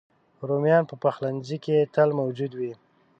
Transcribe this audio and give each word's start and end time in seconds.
رومیان 0.47 0.83
په 0.87 0.95
پخلنځي 1.03 1.57
کې 1.63 1.89
تل 1.93 2.09
موجود 2.19 2.51
وي 2.55 2.73